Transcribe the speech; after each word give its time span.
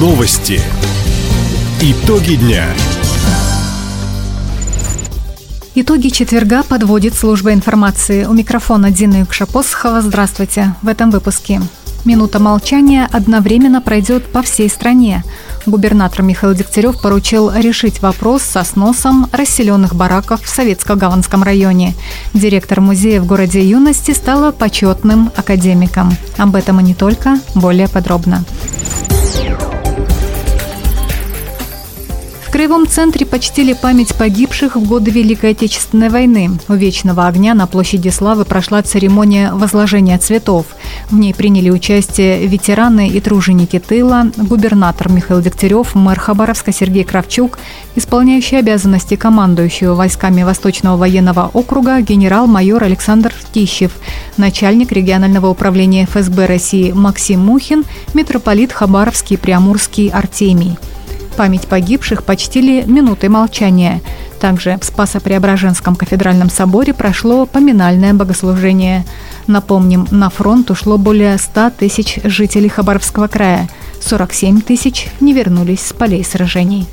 Новости. 0.00 0.62
Итоги 1.82 2.36
дня. 2.36 2.64
Итоги 5.74 6.08
четверга 6.08 6.62
подводит 6.62 7.12
служба 7.12 7.52
информации. 7.52 8.24
У 8.24 8.32
микрофона 8.32 8.90
Дина 8.90 9.16
Юкшапосхова. 9.16 10.00
Здравствуйте. 10.00 10.74
В 10.80 10.88
этом 10.88 11.10
выпуске. 11.10 11.60
Минута 12.06 12.38
молчания 12.38 13.10
одновременно 13.12 13.82
пройдет 13.82 14.24
по 14.32 14.40
всей 14.40 14.70
стране. 14.70 15.22
Губернатор 15.66 16.22
Михаил 16.22 16.54
Дегтярев 16.54 16.98
поручил 17.02 17.52
решить 17.54 18.00
вопрос 18.00 18.40
со 18.40 18.64
сносом 18.64 19.28
расселенных 19.32 19.94
бараков 19.94 20.40
в 20.40 20.48
Советско-Гаванском 20.48 21.42
районе. 21.42 21.94
Директор 22.32 22.80
музея 22.80 23.20
в 23.20 23.26
городе 23.26 23.62
юности 23.62 24.12
стала 24.12 24.50
почетным 24.50 25.30
академиком. 25.36 26.16
Об 26.38 26.56
этом 26.56 26.80
и 26.80 26.84
не 26.84 26.94
только, 26.94 27.38
более 27.54 27.86
подробно. 27.86 28.46
Краевом 32.60 32.86
центре 32.86 33.24
почтили 33.24 33.72
память 33.72 34.14
погибших 34.14 34.76
в 34.76 34.86
годы 34.86 35.10
Великой 35.10 35.52
Отечественной 35.52 36.10
войны. 36.10 36.50
У 36.68 36.74
Вечного 36.74 37.26
огня 37.26 37.54
на 37.54 37.66
площади 37.66 38.10
Славы 38.10 38.44
прошла 38.44 38.82
церемония 38.82 39.54
возложения 39.54 40.18
цветов. 40.18 40.66
В 41.08 41.16
ней 41.16 41.32
приняли 41.32 41.70
участие 41.70 42.46
ветераны 42.46 43.08
и 43.08 43.18
труженики 43.22 43.78
тыла, 43.78 44.26
губернатор 44.36 45.10
Михаил 45.10 45.40
Дегтярев, 45.40 45.94
мэр 45.94 46.20
Хабаровска 46.20 46.70
Сергей 46.70 47.04
Кравчук, 47.04 47.58
исполняющий 47.96 48.56
обязанности 48.56 49.16
командующего 49.16 49.94
войсками 49.94 50.42
Восточного 50.42 50.98
военного 50.98 51.50
округа 51.54 52.02
генерал-майор 52.02 52.84
Александр 52.84 53.32
Тищев, 53.54 53.92
начальник 54.36 54.92
регионального 54.92 55.46
управления 55.46 56.04
ФСБ 56.04 56.44
России 56.44 56.92
Максим 56.92 57.40
Мухин, 57.40 57.86
митрополит 58.12 58.70
Хабаровский 58.70 59.38
Приамурский 59.38 60.10
Артемий. 60.10 60.76
Память 61.40 61.68
погибших 61.68 62.22
почтили 62.22 62.84
минутой 62.86 63.30
молчания. 63.30 64.02
Также 64.40 64.76
в 64.78 64.84
Спасо-Преображенском 64.84 65.96
кафедральном 65.96 66.50
соборе 66.50 66.92
прошло 66.92 67.46
поминальное 67.46 68.12
богослужение. 68.12 69.06
Напомним, 69.46 70.06
на 70.10 70.28
фронт 70.28 70.70
ушло 70.70 70.98
более 70.98 71.38
100 71.38 71.70
тысяч 71.78 72.18
жителей 72.24 72.68
Хабаровского 72.68 73.26
края. 73.26 73.70
47 74.02 74.60
тысяч 74.60 75.08
не 75.20 75.32
вернулись 75.32 75.80
с 75.80 75.94
полей 75.94 76.26
сражений. 76.26 76.86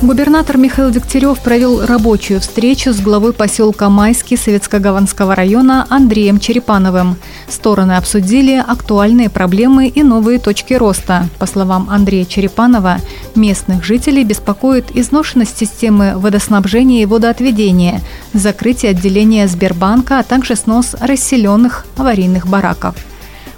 Губернатор 0.00 0.56
Михаил 0.56 0.92
Дегтярев 0.92 1.40
провел 1.40 1.84
рабочую 1.84 2.40
встречу 2.40 2.92
с 2.92 3.00
главой 3.00 3.32
поселка 3.32 3.88
Майский 3.88 4.36
Советско-Гаванского 4.36 5.34
района 5.34 5.86
Андреем 5.90 6.38
Черепановым. 6.38 7.16
Стороны 7.48 7.96
обсудили 7.96 8.62
актуальные 8.64 9.28
проблемы 9.28 9.88
и 9.88 10.04
новые 10.04 10.38
точки 10.38 10.74
роста. 10.74 11.28
По 11.40 11.46
словам 11.46 11.88
Андрея 11.90 12.26
Черепанова, 12.26 12.98
местных 13.34 13.82
жителей 13.82 14.22
беспокоит 14.22 14.94
изношенность 14.94 15.58
системы 15.58 16.12
водоснабжения 16.14 17.02
и 17.02 17.06
водоотведения, 17.06 18.00
закрытие 18.32 18.92
отделения 18.92 19.48
Сбербанка, 19.48 20.20
а 20.20 20.22
также 20.22 20.54
снос 20.54 20.94
расселенных 21.00 21.86
аварийных 21.96 22.46
бараков. 22.46 22.94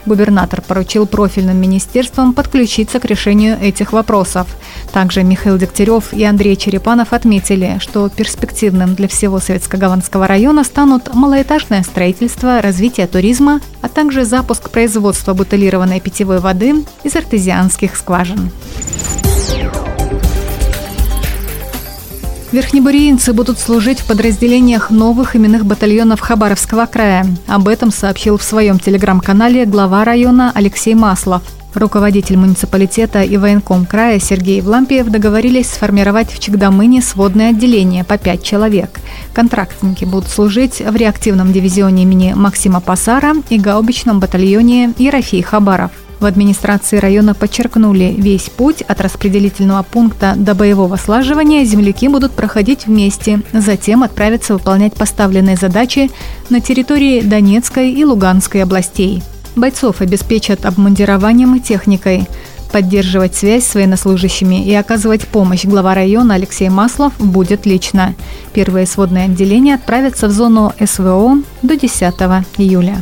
Губернатор 0.06 0.62
поручил 0.62 1.06
профильным 1.06 1.61
министерствам 1.61 2.33
подключиться 2.33 3.01
к 3.01 3.05
решению 3.05 3.59
этих 3.61 3.93
вопросов. 3.93 4.48
Также 4.92 5.23
Михаил 5.23 5.59
Дегтярев 5.59 6.12
и 6.12 6.25
Андрей 6.25 6.57
Черепанов 6.57 7.12
отметили, 7.12 7.77
что 7.81 8.09
перспективным 8.09 8.95
для 8.95 9.09
всего 9.09 9.39
Советско-Гаванского 9.39 10.27
района 10.27 10.65
станут 10.65 11.15
малоэтажное 11.15 11.83
строительство, 11.83 12.62
развитие 12.62 13.07
туризма, 13.07 13.61
а 13.83 13.89
также 13.89 14.25
запуск 14.25 14.70
производства 14.70 15.34
бутылированной 15.34 16.01
питьевой 16.01 16.39
воды 16.39 16.85
из 17.05 17.14
артезианских 17.17 17.97
скважин. 17.97 18.51
Верхнебуриинцы 22.52 23.33
будут 23.33 23.61
служить 23.61 24.00
в 24.00 24.06
подразделениях 24.06 24.90
новых 24.90 25.36
именных 25.36 25.64
батальонов 25.64 26.18
Хабаровского 26.18 26.86
края. 26.86 27.24
Об 27.46 27.68
этом 27.68 27.92
сообщил 27.92 28.38
в 28.38 28.42
своем 28.42 28.80
телеграм-канале 28.80 29.66
глава 29.66 30.02
района 30.05 30.50
Алексей 30.52 30.94
Маслов. 30.94 31.42
Руководитель 31.74 32.36
муниципалитета 32.36 33.22
и 33.22 33.36
военком 33.36 33.86
края 33.86 34.18
Сергей 34.18 34.61
Влампиев 34.62 35.06
договорились 35.06 35.70
сформировать 35.70 36.33
в 36.33 36.40
Чегдамыне 36.40 37.02
сводное 37.02 37.50
отделение 37.50 38.02
по 38.02 38.18
пять 38.18 38.42
человек. 38.42 38.98
Контрактники 39.32 40.05
будут 40.05 40.28
служить 40.28 40.80
в 40.80 40.96
реактивном 40.96 41.52
дивизионе 41.52 42.02
имени 42.02 42.32
Максима 42.34 42.80
Пасара 42.80 43.36
и 43.48 43.61
гаубичном 43.61 44.18
батальоне 44.18 44.92
Ерофей 44.98 45.42
Хабаров. 45.42 45.92
В 46.20 46.27
администрации 46.27 46.98
района 46.98 47.35
подчеркнули, 47.35 48.14
весь 48.17 48.51
путь 48.51 48.83
от 48.83 49.01
распределительного 49.01 49.83
пункта 49.83 50.35
до 50.36 50.55
боевого 50.55 50.97
слаживания 50.97 51.64
земляки 51.64 52.08
будут 52.08 52.33
проходить 52.33 52.86
вместе, 52.86 53.41
затем 53.55 54.03
отправятся 54.03 54.53
выполнять 54.53 54.92
поставленные 54.92 55.57
задачи 55.57 56.11
на 56.51 56.61
территории 56.61 57.23
Донецкой 57.23 57.92
и 57.92 58.05
Луганской 58.05 58.63
областей. 58.63 59.23
Бойцов 59.57 60.03
обеспечат 60.03 60.67
обмундированием 60.67 61.57
и 61.57 61.61
техникой. 61.61 62.29
Поддерживать 62.70 63.35
связь 63.35 63.67
с 63.67 63.75
военнослужащими 63.75 64.64
и 64.64 64.75
оказывать 64.75 65.27
помощь 65.27 65.64
глава 65.64 65.95
района 65.95 66.35
Алексей 66.35 66.69
Маслов 66.69 67.14
будет 67.19 67.67
лично. 67.67 68.14
Первые 68.53 68.86
сводные 68.86 69.25
отделения 69.25 69.75
отправятся 69.75 70.29
в 70.29 70.33
зону 70.33 70.73
СВО 70.79 71.39
до 71.63 71.77
10 71.77 72.01
июля. 72.59 72.98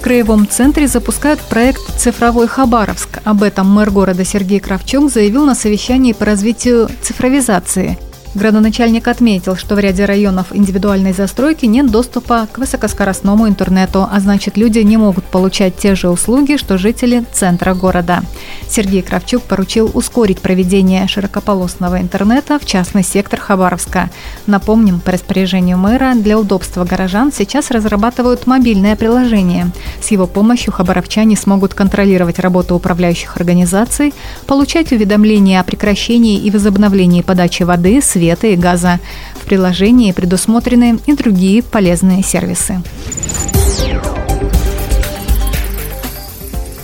В 0.00 0.02
Краевом 0.02 0.48
центре 0.48 0.88
запускают 0.88 1.40
проект 1.40 1.82
«Цифровой 1.98 2.48
Хабаровск». 2.48 3.18
Об 3.24 3.42
этом 3.42 3.70
мэр 3.70 3.90
города 3.90 4.24
Сергей 4.24 4.58
Кравчук 4.58 5.12
заявил 5.12 5.44
на 5.44 5.54
совещании 5.54 6.14
по 6.14 6.24
развитию 6.24 6.88
цифровизации– 7.02 7.98
Градоначальник 8.34 9.08
отметил, 9.08 9.56
что 9.56 9.74
в 9.74 9.80
ряде 9.80 10.04
районов 10.04 10.54
индивидуальной 10.54 11.12
застройки 11.12 11.66
нет 11.66 11.90
доступа 11.90 12.46
к 12.50 12.58
высокоскоростному 12.58 13.48
интернету, 13.48 14.06
а 14.10 14.20
значит 14.20 14.56
люди 14.56 14.78
не 14.78 14.96
могут 14.96 15.24
получать 15.24 15.76
те 15.76 15.96
же 15.96 16.08
услуги, 16.08 16.56
что 16.56 16.78
жители 16.78 17.24
центра 17.32 17.74
города. 17.74 18.22
Сергей 18.68 19.02
Кравчук 19.02 19.42
поручил 19.42 19.90
ускорить 19.94 20.38
проведение 20.38 21.08
широкополосного 21.08 22.00
интернета 22.00 22.60
в 22.60 22.66
частный 22.66 23.02
сектор 23.02 23.40
Хабаровска. 23.40 24.10
Напомним, 24.46 25.00
по 25.00 25.12
распоряжению 25.12 25.78
мэра 25.78 26.14
для 26.14 26.38
удобства 26.38 26.84
горожан 26.84 27.32
сейчас 27.32 27.70
разрабатывают 27.70 28.46
мобильное 28.46 28.96
приложение. 28.96 29.70
С 30.02 30.10
его 30.10 30.26
помощью 30.26 30.72
хабаровчане 30.72 31.36
смогут 31.36 31.74
контролировать 31.74 32.38
работу 32.38 32.74
управляющих 32.74 33.36
организаций, 33.36 34.14
получать 34.46 34.92
уведомления 34.92 35.60
о 35.60 35.64
прекращении 35.64 36.38
и 36.38 36.50
возобновлении 36.50 37.22
подачи 37.22 37.62
воды, 37.62 38.00
света 38.02 38.48
и 38.48 38.56
газа. 38.56 38.98
В 39.34 39.44
приложении 39.44 40.12
предусмотрены 40.12 40.98
и 41.06 41.12
другие 41.14 41.62
полезные 41.62 42.22
сервисы. 42.22 42.82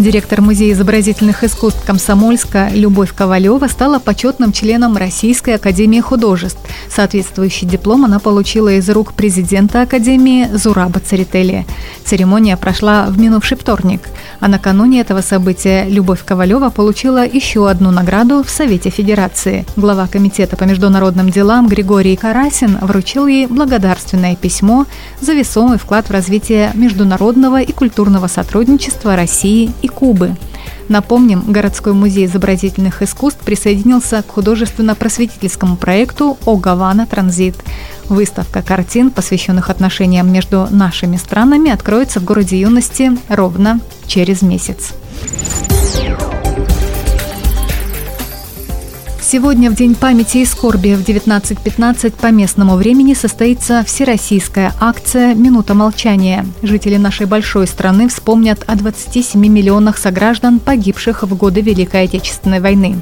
Директор 0.06 0.41
Музея 0.41 0.72
изобразительных 0.72 1.43
искусств 1.43 1.84
Комсомольска 1.84 2.69
Любовь 2.72 3.12
Ковалева 3.12 3.67
стала 3.67 3.99
почетным 3.99 4.53
членом 4.53 4.97
Российской 4.97 5.56
Академии 5.56 5.99
художеств. 5.99 6.61
Соответствующий 6.89 7.67
диплом 7.67 8.05
она 8.05 8.21
получила 8.21 8.69
из 8.69 8.89
рук 8.89 9.15
президента 9.15 9.83
Академии 9.83 10.47
Зураба 10.56 11.00
Церетели. 11.00 11.66
Церемония 12.05 12.56
прошла 12.56 13.06
в 13.06 13.19
минувший 13.19 13.56
вторник. 13.56 14.00
А 14.41 14.48
накануне 14.48 15.00
этого 15.00 15.20
события 15.20 15.84
Любовь 15.88 16.24
Ковалева 16.24 16.70
получила 16.70 17.26
еще 17.26 17.69
одну 17.69 17.91
награду 17.91 18.42
в 18.42 18.50
Совете 18.50 18.91
Федерации. 18.91 19.64
Глава 19.76 20.06
Комитета 20.06 20.56
по 20.56 20.64
международным 20.64 21.30
делам 21.30 21.69
Григорий 21.69 22.16
Карасин 22.16 22.78
вручил 22.80 23.27
ей 23.27 23.47
благодарственное 23.47 24.36
письмо 24.36 24.86
за 25.21 25.33
весомый 25.33 25.78
вклад 25.78 26.09
в 26.09 26.12
развитие 26.12 26.71
международного 26.74 27.60
и 27.60 27.72
культурного 27.72 28.27
сотрудничества 28.27 29.16
России 29.16 29.72
и 29.83 29.88
Кубы. 29.88 30.36
Напомним, 30.88 31.42
городской 31.50 31.92
музей 31.92 32.27
изобразительных 32.27 33.03
искусств 33.03 33.41
присоединился 33.44 34.22
к 34.22 34.30
художественно-просветительскому 34.30 35.77
проекту 35.77 36.38
«О 36.44 36.60
Транзит». 37.06 37.56
Выставка 38.09 38.62
картин, 38.62 39.10
посвященных 39.10 39.68
отношениям 39.68 40.33
между 40.33 40.68
нашими 40.71 41.16
странами, 41.16 41.71
откроется 41.71 42.21
в 42.21 42.24
городе 42.24 42.60
юности 42.60 43.12
ровно 43.28 43.80
через 44.06 44.42
месяц. 44.42 44.94
Сегодня, 49.28 49.73
в 49.73 49.75
День 49.75 49.97
памяти 49.97 50.39
и 50.39 50.45
скорби 50.45 50.95
в 50.95 51.01
19.15 51.01 52.13
по 52.13 52.31
местному 52.31 52.77
времени 52.77 53.13
состоится 53.13 53.83
всероссийская 53.83 54.73
акция 54.78 55.34
«Минута 55.34 55.75
молчания». 55.75 56.47
Жители 56.63 56.97
нашей 56.97 57.27
большой 57.27 57.67
страны 57.67 58.09
вспомнят 58.09 58.63
о 58.69 58.77
27 58.77 59.45
миллионах 59.49 59.99
сограждан, 59.99 60.61
погибших 60.61 61.25
в 61.25 61.37
годы 61.37 61.61
Великой 61.61 62.05
Отечественной 62.05 62.61
войны. 62.61 63.01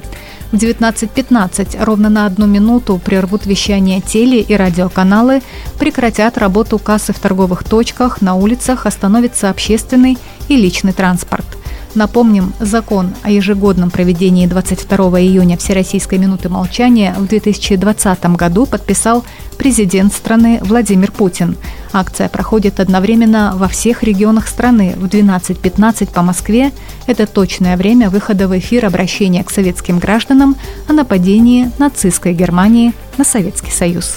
В 0.51 0.55
19.15 0.55 1.85
ровно 1.85 2.09
на 2.09 2.25
одну 2.25 2.47
минуту 2.47 2.99
прервут 3.05 3.45
вещание 3.45 4.01
теле- 4.01 4.41
и 4.41 4.57
радиоканалы, 4.57 5.43
прекратят 5.79 6.39
работу 6.39 6.79
кассы 6.79 7.13
в 7.13 7.19
торговых 7.19 7.65
точках, 7.65 8.23
на 8.23 8.35
улицах 8.35 8.87
остановится 8.87 9.51
общественный 9.51 10.17
и 10.49 10.57
личный 10.57 10.95
транспорт– 10.95 11.45
Напомним, 11.95 12.53
закон 12.59 13.15
о 13.23 13.31
ежегодном 13.31 13.91
проведении 13.91 14.47
22 14.47 15.21
июня 15.21 15.57
Всероссийской 15.57 16.19
минуты 16.19 16.49
молчания 16.49 17.15
в 17.17 17.27
2020 17.27 18.27
году 18.37 18.67
подписал 18.67 19.25
президент 19.59 20.13
страны 20.13 20.59
Владимир 20.63 21.13
Путин. 21.13 21.57
Акция 21.93 22.29
проходит 22.29 22.81
одновременно 22.81 23.53
во 23.55 23.69
всех 23.69 24.03
регионах 24.03 24.49
страны 24.49 24.95
в 24.97 25.05
12.15 25.05 26.13
по 26.13 26.23
Москве. 26.23 26.73
Это 27.07 27.29
точное 27.29 27.77
время 27.77 28.11
выхода 28.11 28.49
в 28.49 28.59
эфир 28.59 28.87
обращения 28.87 29.45
к 29.45 29.51
советским 29.51 30.01
гражданам 30.01 30.57
о 30.89 30.93
нападении 30.93 31.71
нацистской 31.79 32.35
Германии 32.35 32.93
на 33.19 33.25
Советский 33.25 33.71
Союз. 33.71 34.17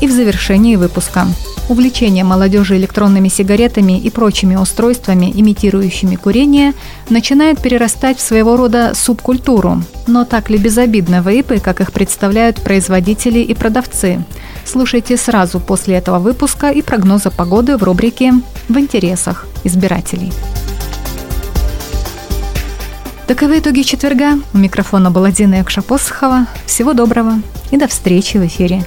И 0.00 0.06
в 0.06 0.10
завершении 0.10 0.76
выпуска. 0.76 1.26
Увлечение 1.68 2.24
молодежи 2.24 2.78
электронными 2.78 3.28
сигаретами 3.28 4.00
и 4.00 4.08
прочими 4.08 4.56
устройствами, 4.56 5.30
имитирующими 5.34 6.16
курение, 6.16 6.72
начинает 7.10 7.60
перерастать 7.60 8.16
в 8.16 8.22
своего 8.22 8.56
рода 8.56 8.92
субкультуру. 8.94 9.82
Но 10.06 10.24
так 10.24 10.48
ли 10.48 10.56
безобидны 10.56 11.22
вейпы, 11.22 11.58
как 11.58 11.82
их 11.82 11.92
представляют 11.92 12.62
производители 12.62 13.40
и 13.40 13.54
продавцы? 13.54 14.24
Слушайте 14.64 15.18
сразу 15.18 15.60
после 15.60 15.96
этого 15.96 16.18
выпуска 16.18 16.70
и 16.70 16.80
прогноза 16.80 17.30
погоды 17.30 17.76
в 17.76 17.82
рубрике 17.82 18.32
«В 18.68 18.78
интересах 18.78 19.46
избирателей». 19.64 20.32
Таковы 23.26 23.58
итоги 23.58 23.82
четверга. 23.82 24.38
У 24.54 24.58
микрофона 24.58 25.10
была 25.10 25.30
Дина 25.30 25.56
Якшапосхова. 25.56 26.46
Всего 26.64 26.94
доброго 26.94 27.42
и 27.70 27.76
до 27.76 27.86
встречи 27.86 28.38
в 28.38 28.46
эфире. 28.46 28.86